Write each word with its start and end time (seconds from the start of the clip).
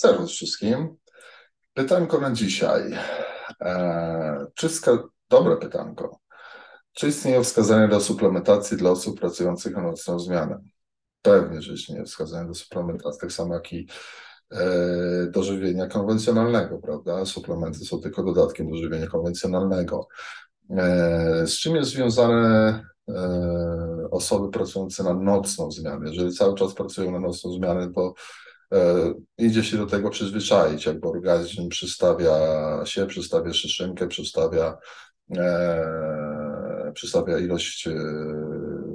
Serwus 0.00 0.30
wszystkim. 0.30 0.96
Pytanko 1.74 2.20
na 2.20 2.32
dzisiaj. 2.32 2.92
E, 3.60 4.46
czy 4.54 4.68
Dobre 5.30 5.56
pytanko. 5.56 6.20
Czy 6.92 7.08
istnieją 7.08 7.44
wskazania 7.44 7.88
do 7.88 8.00
suplementacji 8.00 8.76
dla 8.76 8.90
osób 8.90 9.20
pracujących 9.20 9.76
na 9.76 9.82
nocną 9.82 10.18
zmianę? 10.18 10.60
Pewnie, 11.22 11.62
że 11.62 11.72
istnieje 11.72 12.04
wskazania 12.04 12.48
do 12.48 12.54
suplementacji, 12.54 13.20
tak 13.20 13.32
samo 13.32 13.54
jak 13.54 13.72
i 13.72 13.86
e, 14.50 15.26
do 15.30 15.42
żywienia 15.42 15.86
konwencjonalnego, 15.86 16.78
prawda? 16.78 17.24
Suplementy 17.24 17.78
są 17.78 18.00
tylko 18.00 18.22
dodatkiem 18.22 18.70
do 18.70 18.76
żywienia 18.76 19.06
konwencjonalnego. 19.06 20.08
E, 20.70 21.46
z 21.46 21.52
czym 21.58 21.76
jest 21.76 21.90
związane 21.90 22.84
osoby 24.10 24.50
pracujące 24.50 25.04
na 25.04 25.14
nocną 25.14 25.70
zmianę? 25.70 26.10
Jeżeli 26.10 26.32
cały 26.32 26.54
czas 26.54 26.74
pracują 26.74 27.10
na 27.10 27.20
nocną 27.20 27.52
zmianę, 27.52 27.92
to 27.94 28.14
idzie 29.38 29.64
się 29.64 29.76
do 29.76 29.86
tego 29.86 30.10
przyzwyczaić, 30.10 30.86
jakby 30.86 31.08
organizm 31.08 31.68
przystawia 31.68 32.36
się, 32.84 33.06
przystawia 33.06 33.52
szyszynkę, 33.52 34.08
przystawia, 34.08 34.78
e, 35.36 36.92
przystawia 36.94 37.38
ilość 37.38 37.86
e, 37.86 37.94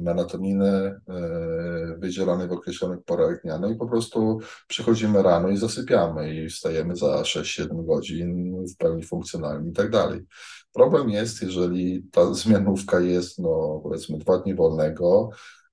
melatoniny 0.00 0.68
e, 0.68 1.96
wydzielanej 1.98 2.48
w 2.48 2.52
określonych 2.52 3.04
porach 3.04 3.42
dnia, 3.42 3.58
no 3.58 3.68
i 3.70 3.76
po 3.76 3.86
prostu 3.86 4.38
przychodzimy 4.68 5.22
rano 5.22 5.48
i 5.48 5.56
zasypiamy 5.56 6.34
i 6.34 6.48
wstajemy 6.48 6.96
za 6.96 7.22
6-7 7.22 7.86
godzin 7.86 8.56
w 8.66 8.76
pełni 8.76 9.02
funkcjonalni 9.02 9.70
i 9.70 9.72
tak 9.72 9.90
dalej. 9.90 10.20
Problem 10.72 11.10
jest, 11.10 11.42
jeżeli 11.42 12.02
ta 12.12 12.34
zmianówka 12.34 13.00
jest, 13.00 13.38
no 13.38 13.80
powiedzmy, 13.82 14.18
dwa 14.18 14.38
dni 14.38 14.54
wolnego, 14.54 15.30
E, 15.30 15.67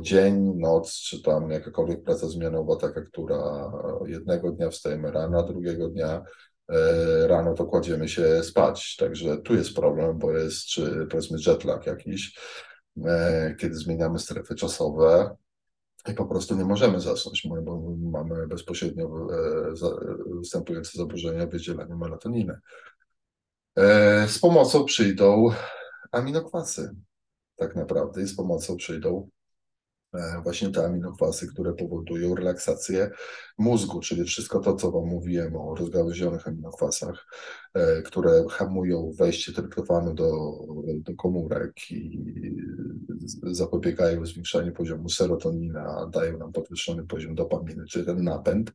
dzień, 0.00 0.52
noc, 0.56 0.94
czy 0.94 1.22
tam 1.22 1.50
jakakolwiek 1.50 2.02
praca 2.02 2.28
zmianowa, 2.28 2.76
taka, 2.76 3.02
która 3.02 3.72
jednego 4.06 4.52
dnia 4.52 4.70
wstajemy 4.70 5.10
rano, 5.10 5.42
drugiego 5.42 5.88
dnia 5.88 6.22
e, 6.68 7.26
rano 7.26 7.54
to 7.54 7.64
kładziemy 7.66 8.08
się 8.08 8.42
spać. 8.42 8.96
Także 8.96 9.38
tu 9.38 9.54
jest 9.54 9.74
problem, 9.74 10.18
bo 10.18 10.32
jest 10.32 10.64
czy 10.64 11.06
powiedzmy 11.10 11.38
jetlag 11.46 11.86
jakiś, 11.86 12.38
e, 13.04 13.54
kiedy 13.58 13.74
zmieniamy 13.74 14.18
strefy 14.18 14.54
czasowe 14.54 15.36
i 16.08 16.14
po 16.14 16.26
prostu 16.26 16.56
nie 16.56 16.64
możemy 16.64 17.00
zasnąć, 17.00 17.48
bo 17.62 17.94
mamy 17.98 18.46
bezpośrednio 18.46 19.26
występujące 20.38 20.98
zaburzenia 20.98 21.46
wydzielania 21.46 21.96
melatoniny. 21.96 22.58
Z 24.26 24.38
pomocą 24.38 24.84
przyjdą 24.84 25.50
aminokwasy 26.12 26.94
tak 27.56 27.76
naprawdę 27.76 28.22
i 28.22 28.26
z 28.26 28.36
pomocą 28.36 28.76
przyjdą 28.76 29.28
E, 29.32 29.41
właśnie 30.42 30.70
te 30.70 30.84
aminokwasy, 30.84 31.46
które 31.46 31.72
powodują 31.72 32.34
relaksację 32.34 33.10
mózgu, 33.58 34.00
czyli 34.00 34.24
wszystko 34.24 34.60
to, 34.60 34.74
co 34.74 34.90
Wam 34.90 35.06
mówiłem 35.06 35.56
o 35.56 35.74
rozgałęzionych 35.74 36.48
aminokwasach, 36.48 37.26
e, 37.74 38.02
które 38.02 38.44
hamują 38.50 39.12
wejście 39.18 39.52
tryptofanu 39.52 40.14
do, 40.14 40.30
do 40.94 41.14
komórek 41.14 41.90
i 41.90 42.22
zapobiegają 43.42 44.26
zwiększaniu 44.26 44.72
poziomu 44.72 45.08
serotoniny, 45.08 45.80
a 45.80 46.06
dają 46.06 46.38
nam 46.38 46.52
podwyższony 46.52 47.06
poziom 47.06 47.34
dopaminy, 47.34 47.84
czyli 47.86 48.06
ten 48.06 48.24
napęd, 48.24 48.72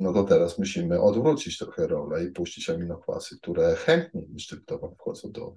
no 0.00 0.12
to 0.12 0.24
teraz 0.24 0.58
musimy 0.58 1.00
odwrócić 1.00 1.58
trochę 1.58 1.86
rolę 1.86 2.24
i 2.24 2.30
puścić 2.30 2.70
aminokwasy, 2.70 3.38
które 3.38 3.74
chętnie 3.74 4.22
niż 4.32 4.46
tryptofan 4.46 4.94
wchodzą 4.94 5.32
do, 5.32 5.54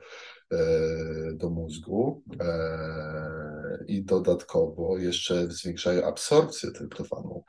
e, 0.51 1.33
do 1.33 1.49
mózgu 1.49 2.23
i 3.87 4.03
dodatkowo 4.03 4.97
jeszcze 4.97 5.47
zwiększają 5.47 6.05
absorpcję 6.05 6.71
tryptofanu 6.71 7.43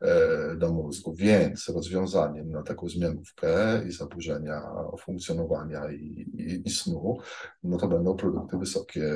e, 0.00 0.56
do 0.56 0.72
mózgu, 0.72 1.14
więc 1.14 1.68
rozwiązaniem 1.68 2.50
na 2.50 2.62
taką 2.62 2.88
zmianówkę 2.88 3.82
i 3.88 3.92
zaburzenia 3.92 4.62
funkcjonowania 5.00 5.90
i, 5.90 6.26
i, 6.34 6.68
i 6.68 6.70
snu, 6.70 7.18
no 7.62 7.76
to 7.76 7.88
będą 7.88 8.16
produkty 8.16 8.58
wysokie, 8.58 9.12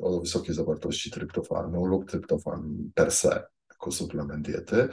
o 0.00 0.20
wysokiej 0.20 0.54
zawartości 0.54 1.10
tryptofanu 1.10 1.84
lub 1.84 2.10
tryptofan 2.10 2.90
per 2.94 3.12
se 3.12 3.42
jako 3.80 3.90
suplement 3.90 4.46
diety 4.46 4.88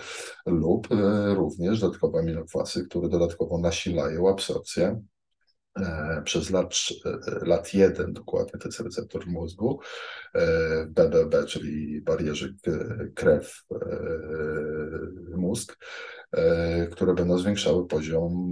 lub 0.45 0.91
e, 0.91 1.33
również 1.35 1.79
dodatkowe 1.79 2.19
aminokwasy, 2.19 2.85
które 2.85 3.09
dodatkowo 3.09 3.57
nasilają 3.57 4.29
absorpcję 4.29 5.01
przez 6.23 6.49
lat, 6.49 6.75
e, 7.05 7.19
lat 7.45 7.73
jeden 7.73 8.13
dokładnie, 8.13 8.59
to 8.59 8.67
jest 8.67 8.79
receptor 8.79 9.27
mózgu, 9.27 9.79
BBB, 10.87 11.39
e, 11.39 11.45
czyli 11.45 12.01
barierze 12.01 12.49
krew-mózg, 13.15 14.57
które 16.91 17.13
będą 17.13 17.37
zwiększały 17.37 17.87
poziom 17.87 18.51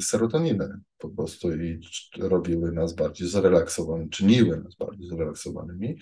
serotoniny 0.00 0.68
po 0.98 1.08
prostu 1.08 1.52
i 1.56 1.80
robiły 2.20 2.72
nas 2.72 2.94
bardziej 2.94 3.28
zrelaksowanymi, 3.28 4.10
czyniły 4.10 4.60
nas 4.60 4.76
bardziej 4.76 5.08
zrelaksowanymi, 5.08 5.98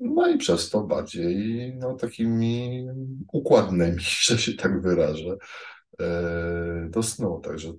no 0.00 0.28
i 0.28 0.38
przez 0.38 0.70
to 0.70 0.82
bardziej 0.82 1.74
no, 1.76 1.94
takimi 1.94 2.86
układnymi, 3.32 4.00
że 4.26 4.38
się 4.38 4.52
tak 4.52 4.82
wyrażę, 4.82 5.36
do 6.90 7.02
snu. 7.02 7.40
Także 7.44 7.72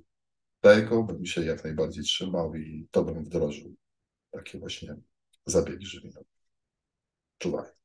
tego 0.62 1.04
bym 1.04 1.26
się 1.26 1.46
jak 1.46 1.64
najbardziej 1.64 2.04
trzymał 2.04 2.56
i 2.56 2.88
to 2.92 3.04
bym 3.04 3.24
wdrożył. 3.24 3.76
Takie 4.32 4.60
właśnie 4.60 4.96
zabiegi 5.46 5.86
żywieniowe. 5.86 6.26
Czuwaj. 7.38 7.81